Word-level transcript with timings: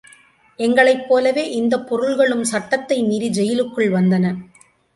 எங்களைப் 0.59 1.03
போலவே 1.07 1.43
இந்தப் 1.51 1.87
பொருள்களும் 1.89 2.43
சட்டத்தை 2.43 3.03
மீறி 3.03 3.29
ஜெயிலுக்குள் 3.29 3.91
வந்தன. 3.91 4.35